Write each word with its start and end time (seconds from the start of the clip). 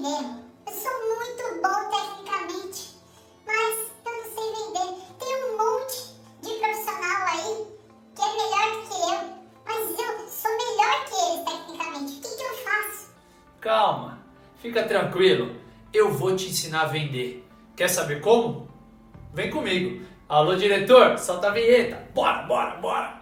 mesmo. 0.00 0.44
Eu 0.66 0.72
sou 0.72 0.92
muito 1.16 1.62
bom 1.62 1.90
tecnicamente, 1.90 2.96
mas 3.46 3.90
eu 4.06 4.12
não 4.12 4.24
sei 4.34 4.46
vender. 4.54 4.90
Tem 5.18 5.44
um 5.44 5.58
monte 5.58 6.14
de 6.42 6.54
profissional 6.58 7.26
aí 7.28 7.66
que 8.14 8.22
é 8.22 8.32
melhor 8.32 8.68
que 8.88 8.94
eu, 8.94 9.20
mas 9.66 9.98
eu 9.98 10.28
sou 10.28 10.50
melhor 10.56 11.04
que 11.04 11.14
eles 11.14 11.44
tecnicamente. 11.44 12.12
O 12.18 12.22
que, 12.22 12.36
que 12.36 12.42
eu 12.42 12.54
faço? 12.64 13.10
Calma, 13.60 14.18
fica 14.56 14.84
tranquilo. 14.84 15.54
Eu 15.92 16.12
vou 16.12 16.34
te 16.34 16.48
ensinar 16.48 16.82
a 16.82 16.86
vender. 16.86 17.46
Quer 17.76 17.88
saber 17.88 18.20
como? 18.20 18.68
Vem 19.34 19.50
comigo. 19.50 20.06
Alô, 20.28 20.54
diretor, 20.54 21.18
solta 21.18 21.48
a 21.48 21.50
vinheta. 21.50 22.08
Bora, 22.14 22.42
bora, 22.42 22.76
bora. 22.76 23.19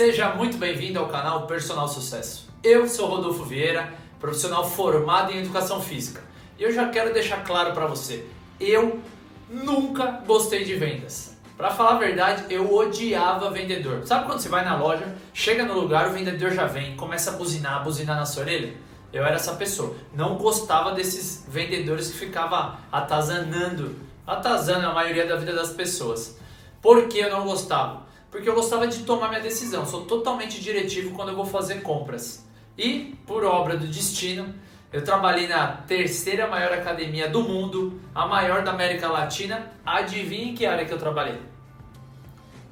Seja 0.00 0.30
muito 0.30 0.56
bem-vindo 0.56 0.98
ao 0.98 1.08
canal 1.08 1.46
Personal 1.46 1.86
Sucesso. 1.86 2.48
Eu 2.64 2.88
sou 2.88 3.06
Rodolfo 3.06 3.44
Vieira, 3.44 3.92
profissional 4.18 4.66
formado 4.66 5.30
em 5.30 5.40
educação 5.40 5.78
física. 5.82 6.22
E 6.58 6.62
eu 6.62 6.72
já 6.72 6.88
quero 6.88 7.12
deixar 7.12 7.44
claro 7.44 7.74
para 7.74 7.86
você, 7.86 8.24
eu 8.58 8.98
nunca 9.50 10.22
gostei 10.26 10.64
de 10.64 10.74
vendas. 10.74 11.36
Para 11.54 11.70
falar 11.70 11.96
a 11.96 11.98
verdade, 11.98 12.46
eu 12.48 12.74
odiava 12.74 13.50
vendedor. 13.50 14.06
Sabe 14.06 14.24
quando 14.24 14.40
você 14.40 14.48
vai 14.48 14.64
na 14.64 14.74
loja, 14.74 15.04
chega 15.34 15.66
no 15.66 15.78
lugar, 15.78 16.08
o 16.08 16.12
vendedor 16.12 16.50
já 16.52 16.64
vem, 16.64 16.96
começa 16.96 17.32
a 17.32 17.34
buzinar, 17.34 17.84
buzinar 17.84 18.16
na 18.16 18.24
sua 18.24 18.44
orelha? 18.44 18.72
Eu 19.12 19.22
era 19.22 19.34
essa 19.34 19.52
pessoa. 19.52 19.94
Não 20.14 20.36
gostava 20.36 20.92
desses 20.92 21.44
vendedores 21.46 22.10
que 22.10 22.16
ficava 22.16 22.78
atazanando, 22.90 23.96
atazando 24.26 24.86
a 24.86 24.94
maioria 24.94 25.26
da 25.26 25.36
vida 25.36 25.52
das 25.52 25.74
pessoas. 25.74 26.38
Por 26.80 27.06
que 27.06 27.18
eu 27.18 27.28
não 27.28 27.44
gostava? 27.44 28.08
Porque 28.30 28.48
eu 28.48 28.54
gostava 28.54 28.86
de 28.86 29.02
tomar 29.04 29.28
minha 29.28 29.40
decisão. 29.40 29.84
Sou 29.84 30.04
totalmente 30.04 30.60
diretivo 30.60 31.14
quando 31.14 31.30
eu 31.30 31.36
vou 31.36 31.44
fazer 31.44 31.82
compras. 31.82 32.46
E, 32.78 33.14
por 33.26 33.44
obra 33.44 33.76
do 33.76 33.86
destino, 33.86 34.54
eu 34.92 35.02
trabalhei 35.02 35.48
na 35.48 35.68
terceira 35.68 36.46
maior 36.46 36.72
academia 36.72 37.28
do 37.28 37.42
mundo, 37.42 38.00
a 38.14 38.26
maior 38.26 38.62
da 38.62 38.70
América 38.70 39.08
Latina. 39.08 39.72
Adivinhe 39.84 40.50
em 40.50 40.54
que 40.54 40.64
área 40.66 40.84
que 40.84 40.92
eu 40.92 40.98
trabalhei? 40.98 41.40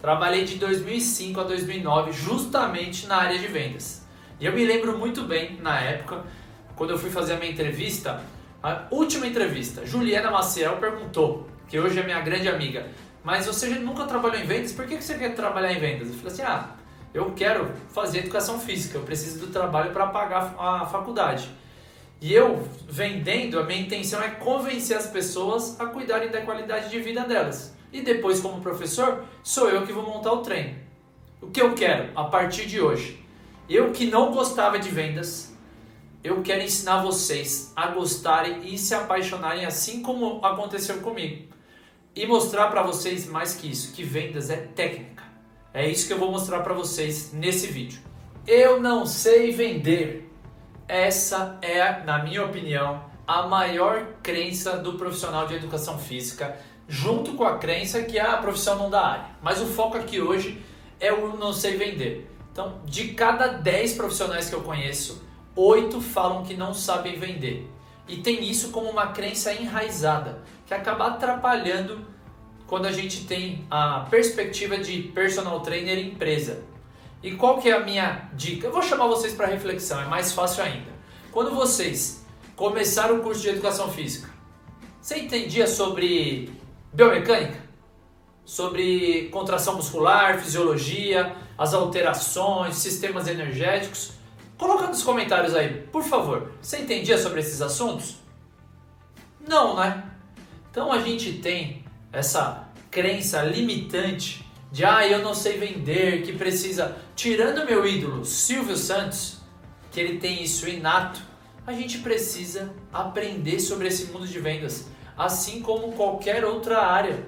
Trabalhei 0.01 0.45
de 0.45 0.57
2005 0.57 1.41
a 1.41 1.45
2009 1.45 2.13
justamente 2.13 3.07
na 3.07 3.17
área 3.17 3.39
de 3.39 3.49
vendas. 3.49 4.07
E 4.41 4.47
eu 4.47 4.53
me 4.53 4.65
lembro 4.65 4.97
muito 4.97 5.25
bem, 5.25 5.59
na 5.61 5.81
época, 5.81 6.25
quando 6.77 6.91
eu 6.91 6.99
fui 6.99 7.11
fazer 7.11 7.35
a 7.35 7.37
minha 7.37 7.51
entrevista, 7.51 8.23
a 8.63 8.85
última 8.91 9.27
entrevista, 9.27 9.85
Juliana 9.85 10.31
Maciel 10.31 10.77
perguntou, 10.77 11.49
que 11.69 11.79
hoje 11.79 11.99
é 11.99 12.05
minha 12.05 12.21
grande 12.21 12.49
amiga, 12.49 12.87
mas 13.29 13.45
você 13.45 13.69
nunca 13.69 14.07
trabalhou 14.07 14.41
em 14.41 14.47
vendas, 14.47 14.73
por 14.73 14.87
que 14.87 15.03
você 15.03 15.19
quer 15.19 15.35
trabalhar 15.35 15.71
em 15.71 15.79
vendas? 15.79 16.09
Eu 16.09 16.15
falei 16.15 16.33
assim, 16.33 16.43
ah, 16.45 16.71
eu 17.13 17.31
quero 17.33 17.71
fazer 17.91 18.21
educação 18.21 18.59
física, 18.59 18.97
eu 18.97 19.03
preciso 19.03 19.39
do 19.41 19.53
trabalho 19.53 19.93
para 19.93 20.07
pagar 20.07 20.55
a 20.59 20.87
faculdade. 20.87 21.51
E 22.23 22.33
eu, 22.33 22.67
vendendo, 22.89 23.61
a 23.61 23.65
minha 23.65 23.83
intenção 23.83 24.23
é 24.23 24.31
convencer 24.31 24.97
as 24.97 25.09
pessoas 25.09 25.79
a 25.79 25.85
cuidarem 25.85 26.31
da 26.31 26.41
qualidade 26.41 26.89
de 26.89 26.99
vida 27.01 27.25
delas. 27.25 27.77
E 27.93 28.01
depois, 28.01 28.41
como 28.41 28.63
professor, 28.63 29.23
sou 29.43 29.69
eu 29.69 29.85
que 29.85 29.93
vou 29.93 30.05
montar 30.05 30.33
o 30.33 30.39
treino. 30.39 30.79
O 31.43 31.49
que 31.49 31.61
eu 31.61 31.75
quero 31.75 32.11
a 32.17 32.25
partir 32.25 32.65
de 32.65 32.81
hoje? 32.81 33.23
Eu 33.69 33.93
que 33.93 34.07
não 34.07 34.33
gostava 34.33 34.79
de 34.79 34.89
vendas, 34.89 35.55
eu 36.25 36.41
quero 36.41 36.63
ensinar 36.63 37.03
vocês 37.03 37.75
a 37.77 37.89
gostarem 37.89 38.73
e 38.73 38.79
se 38.79 38.95
apaixonarem 38.95 39.67
assim 39.67 40.01
como 40.01 40.43
aconteceu 40.43 41.01
comigo. 41.01 41.58
E 42.19 42.27
mostrar 42.27 42.67
para 42.67 42.83
vocês 42.83 43.29
mais 43.29 43.55
que 43.55 43.71
isso, 43.71 43.93
que 43.93 44.03
vendas 44.03 44.51
é 44.51 44.57
técnica. 44.57 45.23
É 45.73 45.89
isso 45.89 46.09
que 46.09 46.13
eu 46.13 46.19
vou 46.19 46.33
mostrar 46.33 46.63
para 46.65 46.75
vocês 46.75 47.33
nesse 47.33 47.69
vídeo. 47.69 48.01
Eu 48.45 48.81
não 48.81 49.07
sei 49.07 49.53
vender. 49.53 50.29
Essa 50.89 51.57
é, 51.63 52.03
na 52.03 52.25
minha 52.25 52.45
opinião, 52.45 53.05
a 53.25 53.47
maior 53.47 54.15
crença 54.21 54.79
do 54.79 54.95
profissional 54.95 55.47
de 55.47 55.55
educação 55.55 55.97
física 55.97 56.57
junto 56.89 57.35
com 57.35 57.45
a 57.45 57.57
crença 57.57 58.03
que 58.03 58.19
a 58.19 58.37
profissão 58.39 58.77
não 58.77 58.91
dá 58.91 59.01
área. 59.01 59.27
Mas 59.41 59.61
o 59.61 59.67
foco 59.67 59.97
aqui 59.97 60.21
hoje 60.21 60.61
é 60.99 61.13
o 61.13 61.37
não 61.37 61.53
sei 61.53 61.77
vender. 61.77 62.29
Então, 62.51 62.81
de 62.85 63.15
cada 63.15 63.47
10 63.47 63.93
profissionais 63.93 64.51
que 64.51 64.57
eu 64.57 64.63
conheço, 64.63 65.23
8 65.55 66.01
falam 66.01 66.43
que 66.43 66.55
não 66.55 66.75
sabem 66.75 67.17
vender. 67.17 67.71
E 68.09 68.17
tem 68.17 68.43
isso 68.43 68.71
como 68.71 68.91
uma 68.91 69.09
crença 69.09 69.53
enraizada, 69.53 70.43
que 70.69 70.75
acaba 70.75 71.07
atrapalhando 71.07 72.07
quando 72.67 72.85
a 72.85 72.93
gente 72.93 73.25
tem 73.25 73.67
a 73.71 74.07
perspectiva 74.11 74.77
de 74.77 75.05
personal 75.15 75.61
trainer 75.61 75.99
empresa. 75.99 76.63
E 77.23 77.33
qual 77.33 77.59
que 77.59 77.71
é 77.71 77.73
a 77.73 77.81
minha 77.81 78.29
dica? 78.35 78.67
Eu 78.67 78.73
vou 78.73 78.83
chamar 78.83 79.07
vocês 79.07 79.33
para 79.33 79.47
reflexão, 79.47 79.99
é 79.99 80.05
mais 80.05 80.33
fácil 80.33 80.63
ainda. 80.63 80.93
Quando 81.33 81.55
vocês 81.55 82.25
começaram 82.55 83.17
o 83.17 83.23
curso 83.23 83.41
de 83.41 83.49
educação 83.49 83.91
física, 83.91 84.29
você 85.01 85.19
entendia 85.19 85.67
sobre 85.67 86.53
biomecânica, 86.93 87.59
sobre 88.45 89.31
contração 89.31 89.77
muscular, 89.77 90.39
fisiologia, 90.39 91.35
as 91.57 91.73
alterações, 91.73 92.77
sistemas 92.77 93.27
energéticos. 93.27 94.13
Coloca 94.59 94.87
nos 94.87 95.03
comentários 95.03 95.55
aí, 95.55 95.87
por 95.91 96.03
favor. 96.03 96.53
Você 96.61 96.81
entendia 96.81 97.17
sobre 97.17 97.41
esses 97.41 97.63
assuntos? 97.63 98.17
Não, 99.41 99.75
né? 99.77 100.05
Então 100.71 100.93
a 100.93 101.01
gente 101.01 101.35
tem 101.35 101.85
essa 102.13 102.69
crença 102.91 103.43
limitante 103.43 104.45
de 104.71 104.85
ah, 104.85 105.07
eu 105.07 105.21
não 105.21 105.35
sei 105.35 105.59
vender, 105.59 106.23
que 106.23 106.33
precisa, 106.33 106.97
tirando 107.17 107.67
meu 107.67 107.87
ídolo 107.87 108.25
Silvio 108.25 108.77
Santos, 108.77 109.39
que 109.91 109.99
ele 109.99 110.19
tem 110.19 110.43
isso 110.43 110.69
inato, 110.69 111.21
a 111.67 111.73
gente 111.73 111.99
precisa 111.99 112.73
aprender 112.93 113.61
sobre 113.61 113.89
esse 113.89 114.07
mundo 114.07 114.27
de 114.27 114.39
vendas 114.39 114.87
assim 115.19 115.61
como 115.61 115.93
qualquer 115.93 116.45
outra 116.45 116.81
área. 116.81 117.27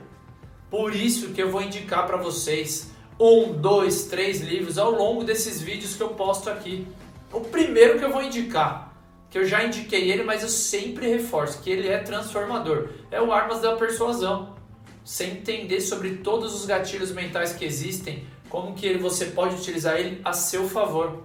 Por 0.71 0.95
isso 0.95 1.33
que 1.33 1.43
eu 1.43 1.51
vou 1.51 1.61
indicar 1.61 2.07
para 2.07 2.17
vocês 2.17 2.93
um, 3.19 3.53
dois, 3.53 4.05
três 4.05 4.41
livros 4.41 4.79
ao 4.79 4.93
longo 4.93 5.25
desses 5.25 5.61
vídeos 5.61 5.97
que 5.97 6.03
eu 6.03 6.11
posto 6.11 6.49
aqui. 6.49 6.87
O 7.33 7.41
primeiro 7.41 7.99
que 7.99 8.05
eu 8.05 8.13
vou 8.13 8.23
indicar, 8.23 8.90
que 9.31 9.39
eu 9.39 9.47
já 9.47 9.65
indiquei 9.65 10.11
ele, 10.11 10.25
mas 10.25 10.43
eu 10.43 10.49
sempre 10.49 11.09
reforço 11.09 11.63
que 11.63 11.71
ele 11.71 11.89
é 11.89 11.99
transformador, 11.99 12.91
é 13.11 13.23
o 13.23 13.33
Armas 13.33 13.61
da 13.61 13.77
Persuasão. 13.77 14.57
Você 15.05 15.25
entender 15.25 15.81
sobre 15.81 16.17
todos 16.17 16.55
os 16.55 16.67
gatilhos 16.67 17.13
mentais 17.13 17.53
que 17.53 17.65
existem, 17.65 18.27
como 18.49 18.75
que 18.75 18.99
você 18.99 19.27
pode 19.27 19.55
utilizar 19.55 19.99
ele 19.99 20.21
a 20.25 20.33
seu 20.33 20.69
favor. 20.69 21.23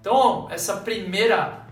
Então, 0.00 0.48
essa 0.50 0.78
primeira 0.78 1.66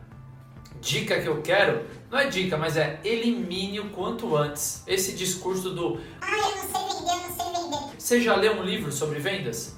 dica 0.81 1.21
que 1.21 1.29
eu 1.29 1.43
quero 1.43 1.85
não 2.09 2.19
é 2.19 2.29
dica, 2.29 2.57
mas 2.57 2.77
é 2.77 3.01
elimine 3.05 3.81
o 3.81 3.91
quanto 3.91 4.37
antes 4.37 4.83
esse 4.87 5.15
discurso 5.15 5.71
do 5.71 6.01
Ah, 6.21 6.31
eu 6.31 6.57
não 6.57 6.63
sei 6.63 6.99
vender, 6.99 7.11
eu 7.11 7.29
não 7.29 7.37
sei 7.37 7.63
vender. 7.63 7.97
Você 7.99 8.21
já 8.21 8.37
leu 8.37 8.55
um 8.55 8.63
livro 8.63 8.93
sobre 8.93 9.19
vendas? 9.19 9.77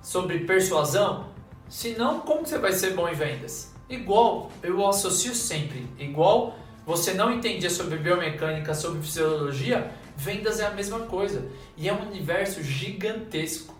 Sobre 0.00 0.40
persuasão? 0.40 1.30
Se 1.68 1.94
não, 1.94 2.20
como 2.20 2.46
você 2.46 2.58
vai 2.58 2.72
ser 2.72 2.94
bom 2.94 3.08
em 3.08 3.14
vendas? 3.14 3.71
Igual, 3.92 4.50
eu 4.62 4.88
associo 4.88 5.34
sempre, 5.34 5.86
igual 5.98 6.58
você 6.86 7.12
não 7.12 7.30
entendia 7.30 7.68
sobre 7.68 7.98
biomecânica, 7.98 8.72
sobre 8.72 9.02
fisiologia, 9.02 9.92
vendas 10.16 10.60
é 10.60 10.66
a 10.66 10.70
mesma 10.70 11.00
coisa. 11.00 11.46
E 11.76 11.90
é 11.90 11.92
um 11.92 12.08
universo 12.08 12.62
gigantesco. 12.62 13.74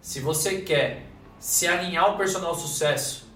Se 0.00 0.20
você 0.20 0.60
quer 0.60 1.06
se 1.40 1.66
alinhar 1.66 2.04
ao 2.04 2.16
personal 2.16 2.54
sucesso, 2.54 3.26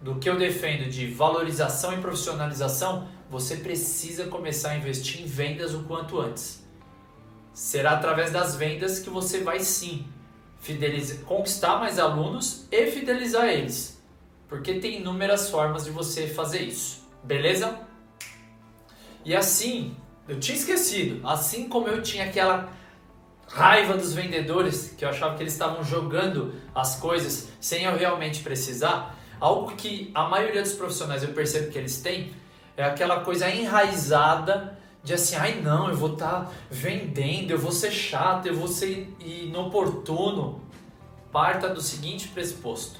do 0.00 0.14
que 0.14 0.30
eu 0.30 0.38
defendo 0.38 0.88
de 0.88 1.08
valorização 1.08 1.92
e 1.94 2.00
profissionalização, 2.00 3.08
você 3.28 3.56
precisa 3.56 4.28
começar 4.28 4.70
a 4.70 4.76
investir 4.76 5.20
em 5.20 5.26
vendas 5.26 5.74
o 5.74 5.82
quanto 5.82 6.20
antes. 6.20 6.64
Será 7.52 7.92
através 7.92 8.30
das 8.30 8.54
vendas 8.54 9.00
que 9.00 9.10
você 9.10 9.40
vai 9.40 9.58
sim 9.58 10.06
fidelizar, 10.60 11.24
conquistar 11.24 11.80
mais 11.80 11.98
alunos 11.98 12.68
e 12.70 12.86
fidelizar 12.86 13.48
eles. 13.48 13.95
Porque 14.48 14.74
tem 14.74 15.00
inúmeras 15.00 15.50
formas 15.50 15.84
de 15.84 15.90
você 15.90 16.28
fazer 16.28 16.62
isso. 16.62 17.06
Beleza? 17.22 17.78
E 19.24 19.34
assim, 19.34 19.96
eu 20.28 20.38
tinha 20.38 20.56
esquecido, 20.56 21.26
assim 21.26 21.68
como 21.68 21.88
eu 21.88 22.00
tinha 22.02 22.24
aquela 22.24 22.68
raiva 23.48 23.96
dos 23.96 24.12
vendedores, 24.12 24.94
que 24.96 25.04
eu 25.04 25.08
achava 25.08 25.36
que 25.36 25.42
eles 25.42 25.52
estavam 25.52 25.82
jogando 25.84 26.54
as 26.74 26.96
coisas 26.96 27.48
sem 27.60 27.84
eu 27.84 27.96
realmente 27.96 28.42
precisar, 28.42 29.16
algo 29.40 29.74
que 29.76 30.10
a 30.14 30.28
maioria 30.28 30.62
dos 30.62 30.72
profissionais 30.72 31.22
eu 31.22 31.32
percebo 31.32 31.70
que 31.70 31.78
eles 31.78 32.00
têm 32.00 32.32
é 32.76 32.84
aquela 32.84 33.20
coisa 33.20 33.48
enraizada 33.48 34.78
de 35.02 35.14
assim, 35.14 35.36
ai 35.36 35.60
não, 35.60 35.88
eu 35.88 35.96
vou 35.96 36.14
estar 36.14 36.46
tá 36.46 36.50
vendendo, 36.70 37.52
eu 37.52 37.58
vou 37.58 37.70
ser 37.70 37.92
chato, 37.92 38.46
eu 38.46 38.54
vou 38.54 38.66
ser 38.66 39.14
inoportuno. 39.20 40.60
Parta 41.30 41.68
do 41.68 41.80
seguinte 41.80 42.28
pressuposto: 42.28 42.98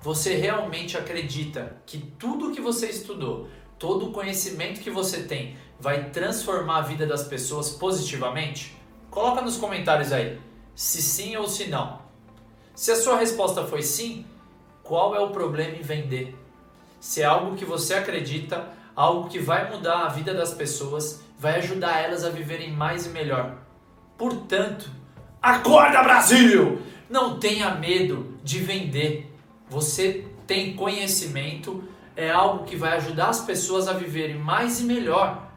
você 0.00 0.34
realmente 0.34 0.96
acredita 0.96 1.76
que 1.84 1.98
tudo 1.98 2.52
que 2.52 2.60
você 2.60 2.88
estudou, 2.88 3.48
todo 3.78 4.08
o 4.08 4.12
conhecimento 4.12 4.80
que 4.80 4.90
você 4.90 5.22
tem, 5.24 5.56
vai 5.78 6.10
transformar 6.10 6.78
a 6.78 6.82
vida 6.82 7.06
das 7.06 7.24
pessoas 7.24 7.70
positivamente? 7.70 8.76
Coloca 9.10 9.42
nos 9.42 9.56
comentários 9.56 10.12
aí 10.12 10.38
se 10.74 11.02
sim 11.02 11.36
ou 11.36 11.46
se 11.46 11.66
não. 11.66 12.00
Se 12.74 12.90
a 12.90 12.96
sua 12.96 13.18
resposta 13.18 13.64
foi 13.64 13.82
sim, 13.82 14.24
qual 14.82 15.14
é 15.14 15.20
o 15.20 15.30
problema 15.30 15.76
em 15.76 15.82
vender? 15.82 16.34
Se 16.98 17.20
é 17.20 17.24
algo 17.26 17.56
que 17.56 17.64
você 17.64 17.94
acredita, 17.94 18.68
algo 18.96 19.28
que 19.28 19.38
vai 19.38 19.70
mudar 19.70 20.04
a 20.04 20.08
vida 20.08 20.32
das 20.32 20.54
pessoas, 20.54 21.22
vai 21.38 21.58
ajudar 21.58 22.00
elas 22.00 22.24
a 22.24 22.30
viverem 22.30 22.72
mais 22.72 23.06
e 23.06 23.10
melhor. 23.10 23.58
Portanto, 24.16 24.90
acorda 25.42 26.02
Brasil! 26.02 26.80
Não 27.08 27.38
tenha 27.38 27.74
medo 27.74 28.38
de 28.42 28.58
vender. 28.60 29.29
Você 29.70 30.26
tem 30.48 30.74
conhecimento, 30.74 31.84
é 32.16 32.28
algo 32.28 32.64
que 32.64 32.74
vai 32.74 32.96
ajudar 32.96 33.28
as 33.28 33.40
pessoas 33.40 33.86
a 33.86 33.92
viverem 33.92 34.36
mais 34.36 34.80
e 34.80 34.84
melhor. 34.84 35.48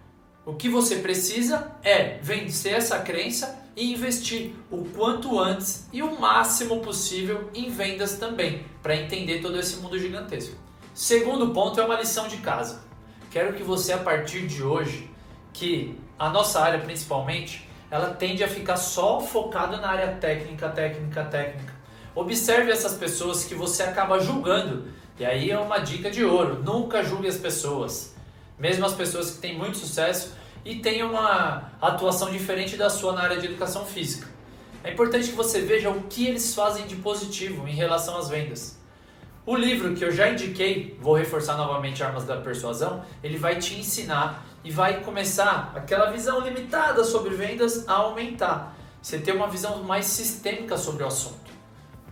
O 0.46 0.54
que 0.54 0.70
você 0.70 0.98
precisa 0.98 1.72
é 1.84 2.20
vencer 2.22 2.74
essa 2.74 3.00
crença 3.00 3.60
e 3.76 3.92
investir 3.92 4.54
o 4.70 4.86
quanto 4.86 5.40
antes 5.40 5.88
e 5.92 6.04
o 6.04 6.20
máximo 6.20 6.80
possível 6.80 7.50
em 7.56 7.72
vendas 7.72 8.18
também, 8.18 8.64
para 8.84 8.96
entender 8.96 9.42
todo 9.42 9.60
esse 9.60 9.78
mundo 9.78 9.98
gigantesco. 9.98 10.56
Segundo 10.94 11.52
ponto 11.52 11.82
é 11.82 11.84
uma 11.84 12.00
lição 12.00 12.28
de 12.28 12.38
casa. 12.38 12.84
Quero 13.32 13.54
que 13.54 13.64
você 13.64 13.94
a 13.94 13.98
partir 13.98 14.46
de 14.46 14.62
hoje, 14.62 15.10
que 15.52 15.98
a 16.20 16.30
nossa 16.30 16.62
área 16.62 16.80
principalmente, 16.80 17.68
ela 17.90 18.14
tende 18.14 18.44
a 18.44 18.48
ficar 18.48 18.78
só 18.78 19.20
focada 19.20 19.78
na 19.78 19.90
área 19.90 20.16
técnica, 20.18 20.70
técnica, 20.70 21.24
técnica. 21.26 21.73
Observe 22.16 22.72
essas 22.72 22.94
pessoas 22.94 23.44
que 23.44 23.56
você 23.56 23.84
acaba 23.84 24.20
julgando. 24.20 24.86
E 25.20 25.26
aí 25.26 25.52
é 25.52 25.60
uma 25.60 25.80
dica 25.80 26.10
de 26.10 26.24
ouro, 26.24 26.64
nunca 26.64 27.04
julgue 27.04 27.28
as 27.28 27.38
pessoas 27.38 28.14
mesmo 28.58 28.86
as 28.86 28.94
pessoas 28.94 29.32
que 29.32 29.38
têm 29.40 29.58
muito 29.58 29.78
sucesso 29.78 30.34
e 30.64 30.76
têm 30.78 31.04
uma 31.04 31.72
atuação 31.82 32.32
diferente 32.32 32.78
da 32.78 32.90
sua 32.90 33.14
na 33.14 33.22
área 33.22 33.38
de 33.38 33.48
educação 33.48 33.86
física. 33.86 34.28
É 34.84 34.92
importante 34.92 35.30
que 35.30 35.36
você 35.36 35.62
veja 35.62 35.90
o 35.90 36.04
que 36.04 36.28
eles 36.28 36.54
fazem 36.54 36.86
de 36.86 36.96
positivo 36.96 37.68
em 37.68 37.76
relação 37.76 38.18
às 38.18 38.30
vendas. 38.30 38.80
O 39.46 39.56
livro 39.56 39.94
que 39.94 40.06
eu 40.06 40.12
já 40.12 40.30
indiquei, 40.30 40.98
vou 41.02 41.16
reforçar 41.16 41.58
novamente 41.58 42.02
Armas 42.02 42.24
da 42.24 42.38
Persuasão, 42.38 43.04
ele 43.22 43.38
vai 43.38 43.58
te 43.58 43.78
ensinar 43.78 44.46
e 44.64 44.72
vai 44.72 45.02
começar 45.02 45.74
aquela 45.76 46.10
visão 46.12 46.40
limitada 46.40 47.04
sobre 47.04 47.36
vendas 47.36 47.88
a 47.88 47.94
aumentar. 47.96 48.78
Você 49.02 49.20
ter 49.20 49.34
uma 49.34 49.50
visão 49.50 49.84
mais 49.84 50.06
sistêmica 50.06 50.78
sobre 50.78 51.04
o 51.04 51.08
assunto. 51.08 51.43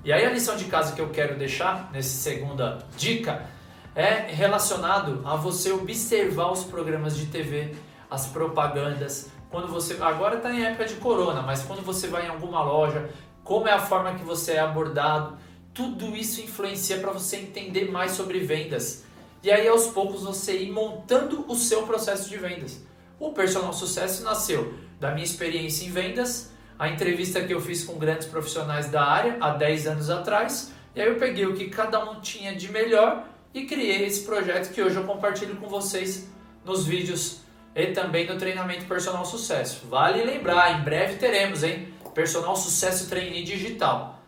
E 0.03 0.11
aí 0.11 0.25
a 0.25 0.31
lição 0.31 0.55
de 0.55 0.65
casa 0.65 0.95
que 0.95 1.01
eu 1.01 1.09
quero 1.09 1.37
deixar 1.37 1.91
nessa 1.91 2.09
segunda 2.09 2.79
dica 2.97 3.45
é 3.93 4.31
relacionado 4.33 5.21
a 5.23 5.35
você 5.35 5.71
observar 5.71 6.51
os 6.51 6.63
programas 6.63 7.15
de 7.15 7.27
TV, 7.27 7.75
as 8.09 8.25
propagandas. 8.25 9.29
Quando 9.51 9.67
você 9.67 9.97
agora 10.01 10.37
está 10.37 10.51
em 10.51 10.63
época 10.63 10.85
de 10.85 10.95
corona, 10.95 11.43
mas 11.43 11.61
quando 11.61 11.83
você 11.83 12.07
vai 12.07 12.25
em 12.25 12.29
alguma 12.29 12.63
loja, 12.63 13.09
como 13.43 13.67
é 13.67 13.73
a 13.73 13.79
forma 13.79 14.15
que 14.15 14.23
você 14.23 14.53
é 14.53 14.59
abordado, 14.59 15.37
tudo 15.71 16.15
isso 16.15 16.41
influencia 16.41 16.97
para 16.97 17.11
você 17.11 17.37
entender 17.37 17.91
mais 17.91 18.13
sobre 18.13 18.39
vendas. 18.39 19.03
E 19.43 19.51
aí 19.51 19.67
aos 19.67 19.87
poucos 19.87 20.23
você 20.23 20.57
ir 20.63 20.71
montando 20.71 21.45
o 21.47 21.55
seu 21.55 21.83
processo 21.83 22.27
de 22.27 22.37
vendas. 22.37 22.81
O 23.19 23.33
personal 23.33 23.71
sucesso 23.71 24.23
nasceu 24.23 24.73
da 24.99 25.11
minha 25.11 25.23
experiência 25.23 25.85
em 25.85 25.91
vendas, 25.91 26.50
a 26.81 26.89
entrevista 26.89 27.43
que 27.43 27.53
eu 27.53 27.61
fiz 27.61 27.83
com 27.83 27.99
grandes 27.99 28.27
profissionais 28.27 28.89
da 28.89 29.03
área 29.03 29.37
há 29.39 29.51
10 29.51 29.85
anos 29.85 30.09
atrás, 30.09 30.73
e 30.95 30.99
aí 30.99 31.09
eu 31.09 31.15
peguei 31.17 31.45
o 31.45 31.53
que 31.53 31.69
cada 31.69 32.03
um 32.09 32.19
tinha 32.21 32.55
de 32.55 32.71
melhor 32.71 33.23
e 33.53 33.67
criei 33.67 34.03
esse 34.03 34.25
projeto 34.25 34.73
que 34.73 34.81
hoje 34.81 34.95
eu 34.95 35.03
compartilho 35.03 35.57
com 35.57 35.69
vocês 35.69 36.27
nos 36.65 36.83
vídeos 36.87 37.41
e 37.75 37.91
também 37.91 38.25
no 38.25 38.35
treinamento 38.35 38.85
Personal 38.85 39.23
Sucesso. 39.23 39.85
Vale 39.89 40.23
lembrar, 40.23 40.79
em 40.79 40.83
breve 40.83 41.17
teremos, 41.17 41.61
hein? 41.61 41.93
Personal 42.15 42.55
Sucesso 42.55 43.07
Trainee 43.07 43.43
Digital. 43.43 44.19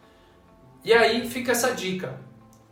E 0.85 0.93
aí 0.93 1.27
fica 1.27 1.53
essa 1.53 1.73
dica. 1.73 2.19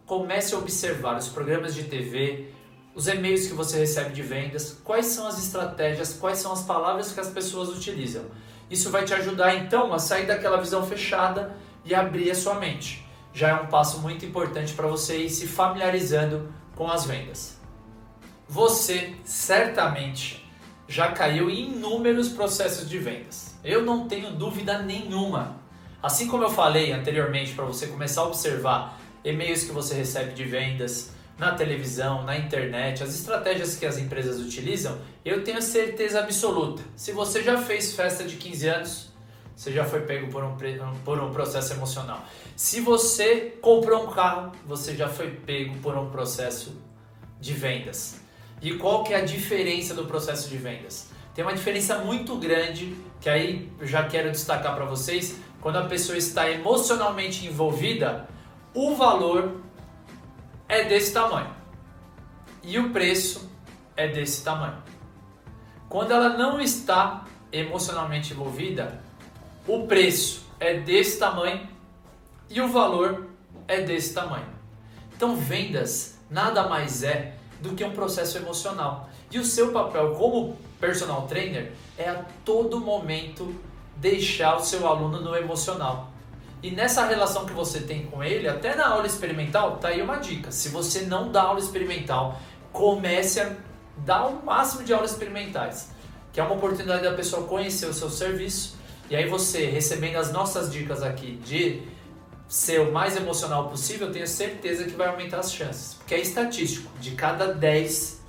Comece 0.06 0.54
a 0.54 0.60
observar 0.60 1.18
os 1.18 1.28
programas 1.28 1.74
de 1.74 1.86
TV, 1.86 2.52
os 2.94 3.08
e-mails 3.08 3.48
que 3.48 3.54
você 3.54 3.80
recebe 3.80 4.14
de 4.14 4.22
vendas, 4.22 4.78
quais 4.84 5.08
são 5.08 5.28
as 5.28 5.38
estratégias, 5.38 6.14
quais 6.14 6.40
são 6.40 6.52
as 6.52 6.64
palavras 6.64 7.12
que 7.12 7.20
as 7.20 7.30
pessoas 7.30 7.70
utilizam. 7.70 8.26
Isso 8.70 8.90
vai 8.90 9.06
te 9.06 9.14
ajudar 9.14 9.56
então 9.56 9.94
a 9.94 10.00
sair 10.00 10.26
daquela 10.26 10.58
visão 10.58 10.86
fechada 10.86 11.56
e 11.86 11.96
abrir 11.96 12.30
a 12.32 12.36
sua 12.36 12.56
mente 12.56 13.02
já 13.34 13.50
é 13.50 13.54
um 13.54 13.68
passo 13.68 14.00
muito 14.00 14.26
importante 14.26 14.74
para 14.74 14.88
você 14.88 15.18
ir 15.18 15.30
se 15.30 15.48
familiarizando 15.48 16.52
com 16.76 16.90
as 16.90 17.06
vendas. 17.06 17.60
Você 18.48 19.16
certamente 19.24 20.46
já 20.88 21.12
caiu 21.12 21.50
em 21.50 21.72
inúmeros 21.72 22.30
processos 22.30 22.90
de 22.90 22.98
vendas. 22.98 23.58
Eu 23.64 23.84
não 23.84 24.08
tenho 24.08 24.32
dúvida 24.32 24.80
nenhuma. 24.80 25.56
Assim 26.04 26.28
como 26.28 26.44
eu 26.44 26.50
falei 26.50 26.92
anteriormente 26.92 27.54
para 27.54 27.64
você 27.64 27.88
começar 27.88 28.22
a 28.22 28.26
observar 28.26 29.00
e-mails 29.24 29.64
que 29.64 29.72
você 29.72 29.94
recebe 29.94 30.34
de 30.34 30.44
vendas, 30.44 31.12
na 31.42 31.54
televisão, 31.54 32.22
na 32.22 32.38
internet, 32.38 33.02
as 33.02 33.16
estratégias 33.16 33.76
que 33.76 33.84
as 33.84 33.98
empresas 33.98 34.40
utilizam, 34.40 34.96
eu 35.26 35.44
tenho 35.44 35.60
certeza 35.60 36.20
absoluta. 36.20 36.84
Se 36.96 37.12
você 37.14 37.42
já 37.42 37.58
fez 37.58 37.96
festa 37.96 38.24
de 38.24 38.36
15 38.36 38.68
anos, 38.68 39.10
você 39.56 39.72
já 39.72 39.84
foi 39.84 40.02
pego 40.02 40.28
por 40.28 40.44
um, 40.44 40.56
por 41.04 41.20
um 41.20 41.32
processo 41.32 41.74
emocional. 41.74 42.24
Se 42.56 42.80
você 42.80 43.58
comprou 43.60 44.08
um 44.08 44.12
carro, 44.12 44.52
você 44.68 44.96
já 44.96 45.10
foi 45.10 45.32
pego 45.32 45.80
por 45.80 45.98
um 45.98 46.12
processo 46.12 46.80
de 47.40 47.54
vendas. 47.54 48.22
E 48.62 48.76
qual 48.76 49.04
que 49.04 49.12
é 49.12 49.18
a 49.18 49.26
diferença 49.26 49.96
do 49.96 50.06
processo 50.06 50.48
de 50.48 50.58
vendas? 50.58 51.10
Tem 51.34 51.44
uma 51.44 51.56
diferença 51.56 51.98
muito 51.98 52.36
grande 52.36 52.96
que 53.20 53.28
aí 53.28 53.68
eu 53.80 53.88
já 53.88 54.04
quero 54.04 54.30
destacar 54.30 54.76
para 54.76 54.86
vocês. 54.86 55.38
Quando 55.60 55.78
a 55.78 55.86
pessoa 55.86 56.16
está 56.16 56.52
emocionalmente 56.52 57.48
envolvida, 57.48 58.30
o 58.76 58.94
valor 58.94 59.60
é 60.72 60.86
desse 60.86 61.12
tamanho 61.12 61.54
e 62.64 62.80
o 62.80 62.92
preço 62.92 63.52
é 63.98 64.08
desse 64.08 64.42
tamanho. 64.42 64.82
Quando 65.90 66.12
ela 66.12 66.30
não 66.30 66.62
está 66.62 67.26
emocionalmente 67.52 68.32
envolvida, 68.32 69.02
o 69.68 69.86
preço 69.86 70.46
é 70.62 70.76
desse 70.76 71.20
tamanho 71.20 71.68
e 72.50 72.62
o 72.62 72.70
valor 72.70 73.28
é 73.68 73.82
desse 73.82 74.14
tamanho. 74.14 74.48
Então, 75.14 75.36
vendas 75.36 76.18
nada 76.30 76.70
mais 76.70 77.04
é 77.04 77.36
do 77.60 77.76
que 77.76 77.84
um 77.84 77.92
processo 77.92 78.38
emocional. 78.38 79.10
E 79.30 79.40
o 79.40 79.44
seu 79.44 79.74
papel 79.74 80.16
como 80.16 80.56
personal 80.80 81.28
trainer 81.28 81.74
é 81.98 82.10
a 82.10 82.24
todo 82.46 82.80
momento 82.80 83.54
deixar 83.98 84.56
o 84.56 84.62
seu 84.62 84.88
aluno 84.88 85.20
no 85.20 85.36
emocional. 85.36 86.11
E 86.62 86.72
nessa 86.72 87.06
relação 87.06 87.46
que 87.46 87.54
você 87.54 87.80
tem 87.82 88.06
com 88.06 88.24
ele, 88.24 88.48
até 88.48 88.76
na 88.76 88.88
aula 88.88 89.08
experimental, 89.08 89.78
tá 89.78 89.88
aí 89.88 90.02
uma 90.02 90.18
dica. 90.18 90.52
Se 90.52 90.70
você 90.70 91.02
não 91.02 91.32
dá 91.32 91.44
aula 91.44 91.60
experimental, 91.60 92.40
comece 92.72 93.40
a 93.40 93.56
dar 93.98 94.28
o 94.28 94.46
máximo 94.46 94.84
de 94.84 94.94
aulas 94.94 95.12
experimentais, 95.12 95.92
que 96.32 96.40
é 96.40 96.44
uma 96.44 96.56
oportunidade 96.56 97.04
da 97.04 97.14
pessoa 97.14 97.48
conhecer 97.48 97.88
o 97.88 97.94
seu 97.94 98.10
serviço 98.10 98.80
e 99.12 99.16
aí 99.18 99.28
você, 99.28 99.66
recebendo 99.66 100.16
as 100.16 100.32
nossas 100.32 100.72
dicas 100.72 101.04
aqui 101.04 101.34
de 101.44 101.82
ser 102.48 102.80
o 102.80 102.94
mais 102.94 103.18
emocional 103.18 103.68
possível, 103.68 104.08
eu 104.08 104.14
tenho 104.14 104.26
certeza 104.26 104.86
que 104.86 104.92
vai 104.92 105.10
aumentar 105.10 105.40
as 105.40 105.52
chances. 105.52 105.96
Porque 105.96 106.16
é 106.16 106.22
estatístico, 106.22 106.90
de 106.98 107.12
cada 107.12 107.54
10, 107.54 108.24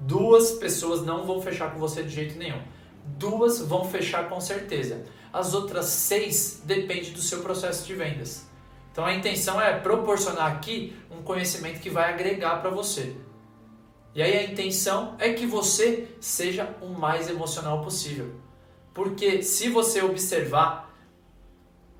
duas 0.00 0.52
pessoas 0.52 1.04
não 1.04 1.26
vão 1.26 1.42
fechar 1.42 1.74
com 1.74 1.78
você 1.78 2.02
de 2.02 2.08
jeito 2.08 2.38
nenhum. 2.38 2.62
Duas 3.04 3.60
vão 3.60 3.84
fechar 3.84 4.30
com 4.30 4.40
certeza. 4.40 5.04
As 5.32 5.54
outras 5.54 5.86
seis 5.86 6.62
depende 6.64 7.10
do 7.10 7.22
seu 7.22 7.40
processo 7.40 7.86
de 7.86 7.94
vendas. 7.94 8.46
Então 8.92 9.06
a 9.06 9.14
intenção 9.14 9.60
é 9.60 9.78
proporcionar 9.78 10.52
aqui 10.52 10.94
um 11.10 11.22
conhecimento 11.22 11.80
que 11.80 11.88
vai 11.88 12.12
agregar 12.12 12.60
para 12.60 12.68
você. 12.68 13.16
E 14.14 14.22
aí 14.22 14.36
a 14.36 14.44
intenção 14.44 15.16
é 15.18 15.32
que 15.32 15.46
você 15.46 16.08
seja 16.20 16.76
o 16.82 16.88
mais 16.88 17.30
emocional 17.30 17.82
possível. 17.82 18.34
Porque 18.92 19.42
se 19.42 19.70
você 19.70 20.02
observar 20.02 20.92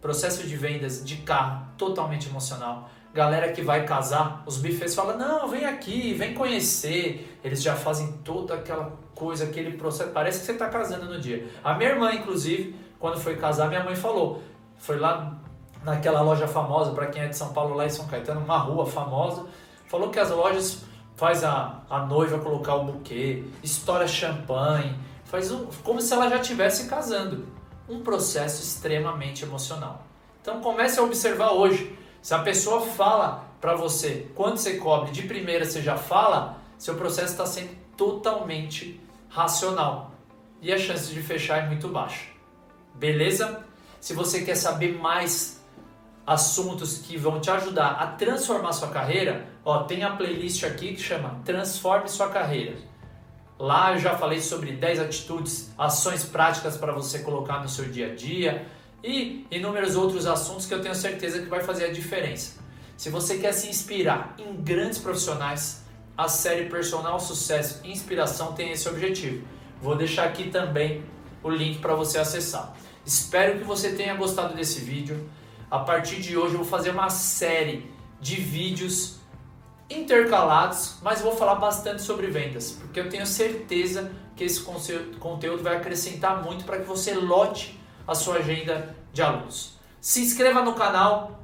processo 0.00 0.46
de 0.46 0.56
vendas 0.56 1.02
de 1.02 1.16
carro 1.18 1.68
totalmente 1.78 2.28
emocional, 2.28 2.90
galera 3.14 3.52
que 3.52 3.62
vai 3.62 3.86
casar, 3.86 4.42
os 4.44 4.58
bifes 4.58 4.94
falam: 4.94 5.16
"Não, 5.16 5.48
vem 5.48 5.64
aqui, 5.64 6.12
vem 6.12 6.34
conhecer". 6.34 7.38
Eles 7.42 7.62
já 7.62 7.74
fazem 7.74 8.12
toda 8.24 8.54
aquela 8.54 8.92
coisa, 9.14 9.44
aquele 9.44 9.78
processo, 9.78 10.10
parece 10.10 10.40
que 10.40 10.46
você 10.46 10.52
está 10.52 10.68
casando 10.68 11.06
no 11.06 11.18
dia. 11.18 11.48
A 11.64 11.72
minha 11.74 11.90
irmã 11.90 12.12
inclusive, 12.12 12.76
quando 13.02 13.18
foi 13.18 13.34
casar, 13.34 13.68
minha 13.68 13.82
mãe 13.82 13.96
falou: 13.96 14.40
"Foi 14.78 14.96
lá 14.96 15.36
naquela 15.82 16.20
loja 16.20 16.46
famosa, 16.46 16.92
para 16.92 17.06
quem 17.08 17.22
é 17.22 17.26
de 17.26 17.36
São 17.36 17.52
Paulo 17.52 17.74
lá 17.74 17.84
em 17.84 17.90
São 17.90 18.06
Caetano, 18.06 18.40
uma 18.40 18.58
rua 18.58 18.86
famosa, 18.86 19.44
falou 19.88 20.08
que 20.08 20.20
as 20.20 20.30
lojas 20.30 20.84
faz 21.16 21.42
a, 21.42 21.82
a 21.90 22.06
noiva 22.06 22.38
colocar 22.38 22.76
o 22.76 22.84
buquê, 22.84 23.42
estoura 23.60 24.06
champanhe, 24.06 24.96
faz 25.24 25.50
um, 25.50 25.66
como 25.82 26.00
se 26.00 26.14
ela 26.14 26.28
já 26.28 26.36
estivesse 26.36 26.88
casando. 26.88 27.44
Um 27.88 28.02
processo 28.02 28.62
extremamente 28.62 29.42
emocional. 29.42 30.02
Então 30.40 30.60
comece 30.60 31.00
a 31.00 31.02
observar 31.02 31.50
hoje. 31.50 31.98
Se 32.22 32.32
a 32.32 32.38
pessoa 32.38 32.82
fala 32.82 33.44
para 33.60 33.74
você 33.74 34.30
quanto 34.36 34.58
você 34.58 34.76
cobre 34.76 35.10
de 35.10 35.22
primeira, 35.22 35.64
você 35.64 35.82
já 35.82 35.96
fala, 35.96 36.56
seu 36.78 36.94
processo 36.94 37.32
está 37.32 37.46
sendo 37.46 37.76
totalmente 37.96 39.00
racional. 39.28 40.12
E 40.60 40.72
a 40.72 40.78
chance 40.78 41.12
de 41.12 41.20
fechar 41.20 41.64
é 41.64 41.66
muito 41.66 41.88
baixa. 41.88 42.31
Beleza? 42.94 43.64
Se 44.00 44.14
você 44.14 44.42
quer 44.42 44.56
saber 44.56 44.98
mais 44.98 45.62
assuntos 46.26 46.98
que 46.98 47.16
vão 47.16 47.40
te 47.40 47.50
ajudar 47.50 47.92
a 47.92 48.06
transformar 48.08 48.72
sua 48.72 48.88
carreira, 48.88 49.46
ó, 49.64 49.84
tem 49.84 50.04
a 50.04 50.10
playlist 50.10 50.62
aqui 50.64 50.94
que 50.94 51.00
chama 51.00 51.40
Transforme 51.44 52.08
sua 52.08 52.28
carreira. 52.28 52.76
Lá 53.58 53.92
eu 53.92 53.98
já 53.98 54.16
falei 54.16 54.40
sobre 54.40 54.72
10 54.72 55.00
atitudes, 55.00 55.72
ações 55.78 56.24
práticas 56.24 56.76
para 56.76 56.92
você 56.92 57.20
colocar 57.20 57.60
no 57.60 57.68
seu 57.68 57.84
dia 57.84 58.12
a 58.12 58.14
dia 58.14 58.66
e 59.02 59.46
inúmeros 59.50 59.96
outros 59.96 60.26
assuntos 60.26 60.66
que 60.66 60.74
eu 60.74 60.80
tenho 60.80 60.94
certeza 60.94 61.40
que 61.40 61.48
vai 61.48 61.62
fazer 61.62 61.86
a 61.86 61.92
diferença. 61.92 62.60
Se 62.96 63.10
você 63.10 63.38
quer 63.38 63.52
se 63.52 63.68
inspirar 63.68 64.34
em 64.38 64.54
grandes 64.56 64.98
profissionais, 64.98 65.84
a 66.16 66.28
série 66.28 66.68
Personal 66.68 67.18
Sucesso 67.18 67.80
e 67.84 67.90
Inspiração 67.90 68.52
tem 68.52 68.70
esse 68.70 68.88
objetivo. 68.88 69.44
Vou 69.80 69.96
deixar 69.96 70.24
aqui 70.24 70.50
também 70.50 71.04
o 71.42 71.50
link 71.50 71.78
para 71.78 71.94
você 71.94 72.18
acessar. 72.18 72.74
Espero 73.04 73.58
que 73.58 73.64
você 73.64 73.92
tenha 73.92 74.14
gostado 74.14 74.54
desse 74.54 74.80
vídeo. 74.80 75.28
A 75.70 75.80
partir 75.80 76.20
de 76.20 76.36
hoje 76.36 76.54
eu 76.54 76.58
vou 76.58 76.66
fazer 76.66 76.90
uma 76.90 77.08
série 77.10 77.90
de 78.20 78.36
vídeos 78.36 79.16
intercalados, 79.90 80.96
mas 81.02 81.20
vou 81.20 81.34
falar 81.34 81.56
bastante 81.56 82.02
sobre 82.02 82.28
vendas, 82.28 82.72
porque 82.72 83.00
eu 83.00 83.08
tenho 83.08 83.26
certeza 83.26 84.10
que 84.36 84.44
esse 84.44 84.60
conteúdo 85.18 85.62
vai 85.62 85.76
acrescentar 85.76 86.42
muito 86.42 86.64
para 86.64 86.78
que 86.78 86.86
você 86.86 87.14
lote 87.14 87.78
a 88.06 88.14
sua 88.14 88.36
agenda 88.36 88.96
de 89.12 89.22
alunos. 89.22 89.76
Se 90.00 90.20
inscreva 90.20 90.62
no 90.62 90.74
canal. 90.74 91.40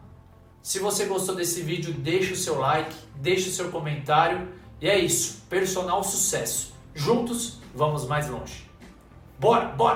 Se 0.63 0.79
você 0.79 1.07
gostou 1.07 1.35
desse 1.35 1.63
vídeo, 1.63 1.93
deixe 1.93 2.33
o 2.33 2.37
seu 2.37 2.59
like, 2.59 2.95
deixe 3.17 3.49
o 3.49 3.53
seu 3.53 3.71
comentário. 3.71 4.49
E 4.81 4.89
é 4.89 4.99
isso, 4.99 5.43
personal 5.49 6.03
sucesso. 6.05 6.75
Juntos 6.95 7.59
vamos 7.75 8.07
mais 8.07 8.29
longe. 8.29 8.68
Bora, 9.39 9.67
bora! 9.67 9.87